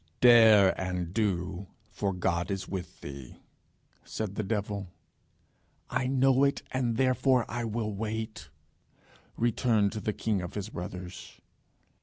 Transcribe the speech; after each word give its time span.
"Dare 0.19 0.73
and 0.81 1.13
do, 1.13 1.67
for 1.91 2.11
God 2.11 2.49
is 2.49 2.67
with 2.67 3.01
thee," 3.01 3.37
said 4.03 4.33
the 4.33 4.41
devil. 4.41 4.87
"I 5.91 6.07
know 6.07 6.43
it, 6.43 6.63
and 6.71 6.97
therefore 6.97 7.45
I 7.47 7.65
will 7.65 7.93
wait," 7.93 8.49
returned 9.37 9.93
the 9.93 10.11
king 10.13 10.41
of 10.41 10.55
his 10.55 10.69
brothers. 10.69 11.39